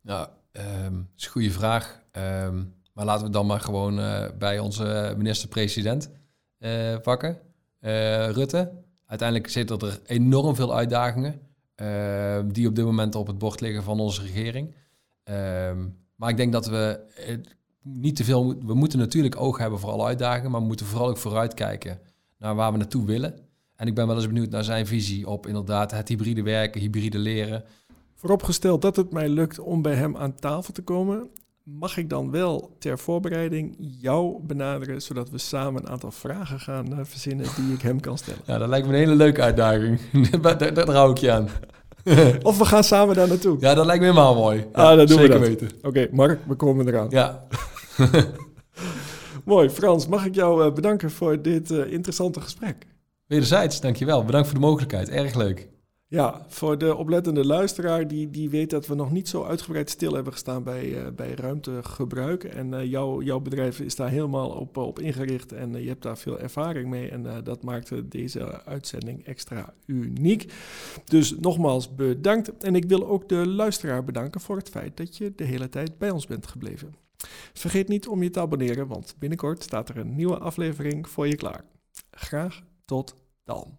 [0.00, 2.02] Nou, um, dat is een goede vraag.
[2.12, 6.10] Um, maar laten we dan maar gewoon uh, bij onze minister-president
[7.02, 7.38] pakken,
[8.32, 8.72] Rutte.
[9.06, 11.40] Uiteindelijk zitten er enorm veel uitdagingen.
[11.74, 14.74] Ehm, die op dit moment op het bord liggen van onze regering.
[15.24, 17.00] Ehm, maar ik denk dat we
[17.82, 18.54] niet te veel.
[18.64, 21.98] We moeten natuurlijk oog hebben voor alle uitdagingen, maar we moeten vooral ook vooruitkijken
[22.38, 23.38] naar waar we naartoe willen.
[23.76, 27.18] En ik ben wel eens benieuwd naar zijn visie op inderdaad het hybride werken, hybride
[27.18, 27.64] leren.
[28.14, 31.30] Vooropgesteld dat het mij lukt om bij hem aan tafel te komen,
[31.64, 36.92] mag ik dan wel ter voorbereiding jou benaderen, zodat we samen een aantal vragen gaan
[36.92, 38.40] uh, verzinnen die ik hem kan stellen?
[38.46, 40.00] Ja, dat lijkt me een hele leuke uitdaging.
[40.42, 41.48] daar, daar, hou ik je aan.
[42.42, 43.56] of we gaan samen daar naartoe.
[43.60, 44.66] Ja, dat lijkt me helemaal mooi.
[44.72, 45.70] ah, dat doen zeker we weten.
[45.82, 47.06] Oké, Mark, we komen eraan.
[47.10, 47.46] Ja.
[49.44, 52.86] mooi, Frans, mag ik jou uh, bedanken voor dit uh, interessante gesprek?
[53.26, 54.24] Wederzijds, dankjewel.
[54.24, 55.08] Bedankt voor de mogelijkheid.
[55.08, 55.68] Erg leuk.
[56.06, 60.14] Ja, voor de oplettende luisteraar die, die weet dat we nog niet zo uitgebreid stil
[60.14, 62.44] hebben gestaan bij, uh, bij ruimtegebruik.
[62.44, 62.84] En uh,
[63.22, 66.88] jouw bedrijf is daar helemaal op, op ingericht en uh, je hebt daar veel ervaring
[66.88, 67.10] mee.
[67.10, 70.52] En dat maakt deze uitzending extra uniek.
[71.04, 72.56] Dus nogmaals bedankt.
[72.56, 75.98] En ik wil ook de luisteraar bedanken voor het feit dat je de hele tijd
[75.98, 76.94] bij ons bent gebleven.
[77.52, 81.36] Vergeet niet om je te abonneren, want binnenkort staat er een nieuwe aflevering voor je
[81.36, 81.64] klaar.
[82.10, 83.78] Graag tot dan.